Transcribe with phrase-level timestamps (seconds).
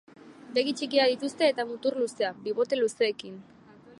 [0.53, 3.37] Begi txikiak dituzte eta mutur luzea, bibote luzeekin.